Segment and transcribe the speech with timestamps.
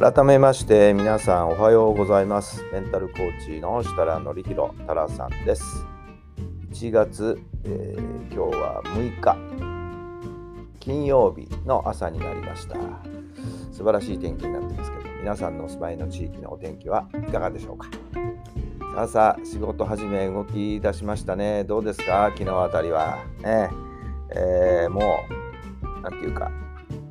[0.00, 2.64] 改めまして皆さんおはようございます。
[2.72, 5.84] メンタルコーチの設楽範弘太良さんです。
[6.70, 9.36] 1月、えー、今日は6日。
[10.78, 12.76] 金曜日の朝になりました。
[13.72, 17.88] 素晴らしい天気になってますけど皆さんのお住まいの地域のお天気はいかがでしょうか。
[18.94, 21.64] さあさあ仕事始め動き出しましたね。
[21.64, 22.30] どうですか？
[22.34, 23.18] 昨日あたりは。
[23.42, 23.68] ね。
[24.30, 25.26] えー、も
[25.82, 26.50] う何て言うか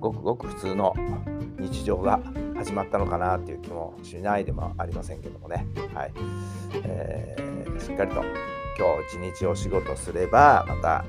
[0.00, 0.94] ごくごく普通の
[1.58, 2.18] 日常が
[2.58, 5.64] 始まったのかなっていう気もしないでもありませんけどもね、
[5.94, 6.12] はい。
[6.84, 11.04] えー、しっかりと今日一日お仕事すればまた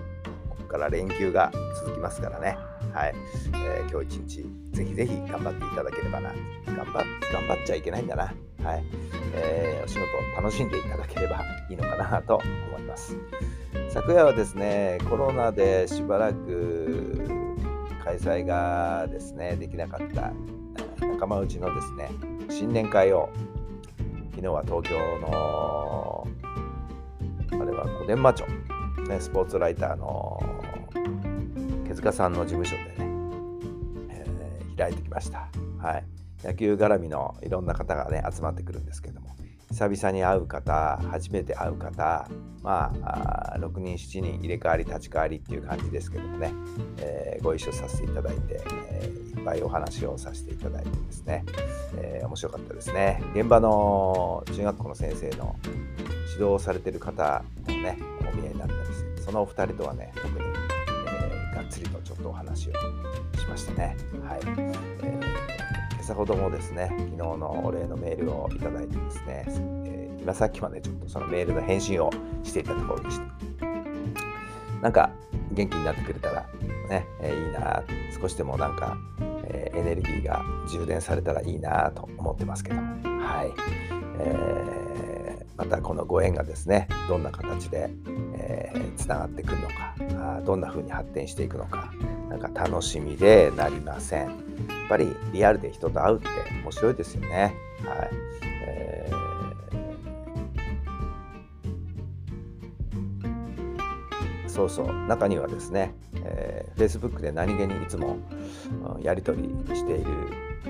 [0.47, 1.52] ここから連休が
[1.83, 2.56] 続きますからね、
[2.94, 3.16] はい。
[3.53, 6.33] えー、今日一日ぜひぜひ頑張っていただければな。
[6.67, 8.84] 頑張頑張っちゃいけないんだな、はい。
[9.34, 12.36] えー、お仕事を楽しんでいただければいいのかなと
[12.69, 13.17] 思います。
[13.89, 17.28] 昨夜はですねコロナでしばらく
[18.03, 20.31] 開催がですねできなかった
[21.02, 22.09] 仲間内のですね
[22.50, 23.30] 新年会を
[24.31, 26.28] 昨日は東京の
[27.52, 28.45] あれは小伝馬町、
[29.08, 30.39] ね、スポーツライターの
[31.88, 32.94] 手塚さんの事務所でね、
[34.09, 36.03] えー、開いてきました、はい、
[36.44, 39.36] 野球絡みのいろんな方がね集まってくるんですけども
[39.72, 42.28] 久々に会う方初めて会う方
[42.64, 46.52] まああ6人7人入れ替わり立ち替わりっていう感じですけどもね、
[46.98, 51.46] えー、ご一緒させていただいて、えー、いっぱいお話をさせていただいてですね、
[51.97, 53.22] えー、面白かったですね。
[53.34, 55.56] 現場の中学校の先生の
[56.34, 60.46] 指導されてる方もねお見えになったりしてそのお二人とはね特に、
[61.07, 63.96] えがっつりとちょっとお話をしましたね。
[64.28, 64.40] はい、
[65.03, 65.38] え今
[66.09, 69.46] 朝ほどもですね昨日のお礼のメールをいただいてですね、
[69.86, 72.09] え今さっきまでちょっとそのメールの返信を
[72.44, 73.25] していたところでした。
[74.81, 75.12] なんか
[75.52, 76.48] 元気になってくれたら
[76.90, 77.84] ね、えー、いいな
[78.19, 78.98] 少しでもなんか、
[79.44, 83.53] えー、エネルギーが充電されたらいいなと思ってますけどはい、
[84.19, 87.92] えー、またこのご縁がですねどんな形で
[88.96, 89.96] つな、がってくるのか
[90.38, 91.92] あどんな風に発展していくのか
[92.29, 94.28] なんか楽しみでなりません。
[94.28, 94.34] やっ
[94.88, 96.28] ぱりリアルで人と会うって
[96.63, 97.56] 面白いですよね。
[97.84, 98.09] はい、
[98.67, 99.29] えー。
[104.47, 108.18] そうそう中にはですね、えー、Facebook で何気にいつも、
[108.95, 110.12] うん、やり取りしている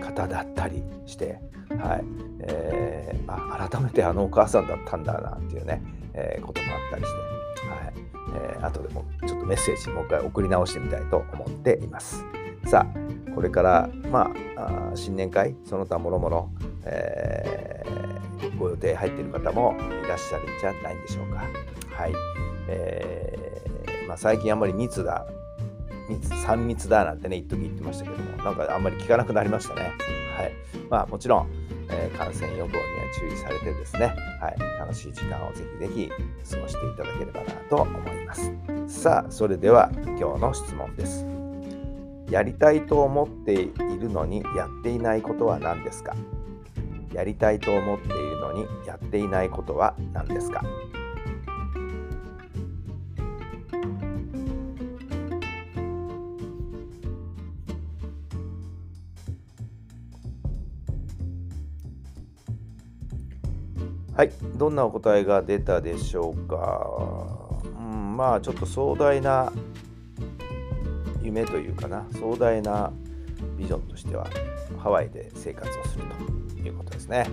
[0.01, 1.39] 方だったりして、
[1.81, 2.03] はい。
[2.41, 5.81] えー、あ改めてあのお母さんだったんだなっていうね、
[6.13, 7.09] えー、こともあったりし
[7.61, 7.93] て、はい。
[8.35, 12.25] えー、後でもちょっとメッセージもう一回送り直してみたいと思っています。
[12.65, 16.49] さあこれからまあ新年会その他もろもろ、
[16.85, 21.43] えー、ご予定入っている方もいらっしゃるんじゃないんでしょうか。
[21.91, 22.13] はい、
[22.67, 25.25] えーまあ、最近あんまり密だ
[26.09, 29.93] 密3密だなんてね一時言ってましたけどもなんかあんまり聞かなくなりましたね。
[30.35, 30.51] はい
[30.89, 31.49] まあ、もちろん、
[31.89, 32.79] えー、感染予防には
[33.19, 36.09] 注意されてですね、はい、楽しい時間をぜひぜひ
[36.51, 38.51] 過ごしていただければなと思います。
[38.87, 41.25] さあそれでは今日の質問です。
[42.29, 46.15] やりたいと思っているのにやっていないことは何ですか？
[47.13, 50.63] やりたいと思っているのにやっていないことは何ですか？
[64.19, 66.85] はい、どんなお答えが出たでしょうか？
[67.63, 69.53] うん、まあちょっと壮大な
[71.21, 72.91] 夢というかな、壮大な
[73.57, 74.27] ビジョンとしては
[74.77, 76.03] ハワイで生活をする
[76.57, 77.29] ということですね。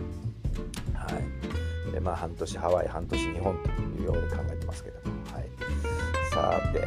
[0.95, 1.09] は
[1.89, 1.93] い。
[1.93, 5.51] でまあ半年ハワイ、半年日本というように考えてますけども、はい。
[6.31, 6.85] さて、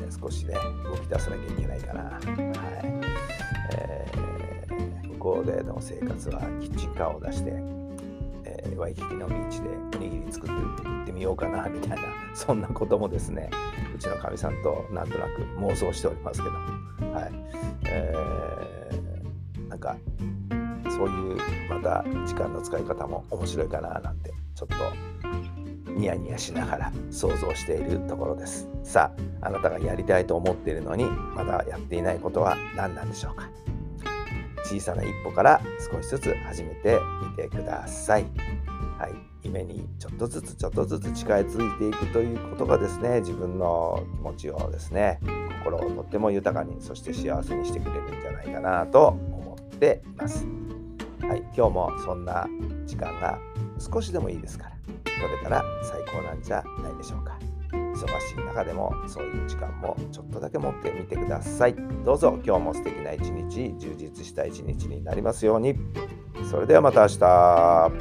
[0.00, 0.54] えー、少しね、
[0.84, 2.02] 動き出さなきゃいけないかな。
[2.02, 2.22] はい。
[3.76, 7.81] えー、向こうでの生活はキッチンカーを出して、
[8.64, 10.54] えワイキキのビーチでおにぎり作って
[10.84, 12.02] 行ってみようかなみたいな
[12.34, 13.50] そんなこともですね
[13.94, 16.54] うちのかみさんとなんとなく妄想しておりますけど
[17.12, 17.32] はい。
[17.84, 19.96] えー、なんか
[20.90, 21.36] そういう
[21.68, 28.68] また時間の使い方も面白いかななんてちょっとニヤニヤしながら 想像しているところです。
[28.82, 33.48] さああなたがやりたいと思っているのにまだやっていないことは何なんでしょうか。
[34.64, 35.60] 小さな一歩から
[35.92, 38.26] 少しずつ始めてみてください。
[38.98, 45.18] はい、夢にちょっとずつちょっとずつ近づいていくということがですね自分の気持ちをですね
[45.64, 50.46] 心をとっても豊かにそして幸せにしてくれるんじゃないかなと思っています。
[51.22, 52.46] はい、今日もそんな
[52.84, 53.38] 時間が
[53.78, 54.72] 少しでもいいですから
[55.04, 57.41] 取れたら最高なんじゃないでしょうか。
[58.06, 61.76] 忙しい中でもそういう時間もちょっとだけ持ってみてください。
[62.04, 65.76] どうぞ今日も素敵な一日、充実した一日になりますように。
[66.50, 67.92] それではまた明日。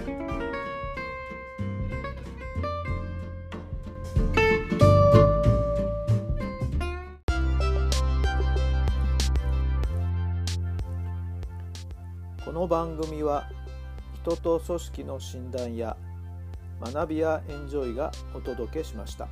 [12.43, 13.49] この番組は
[14.23, 15.95] 人と組織の診断や
[16.81, 19.27] 学びやエンジョイがお届けしました。